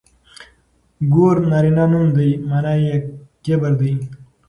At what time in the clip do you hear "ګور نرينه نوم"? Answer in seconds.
1.13-2.05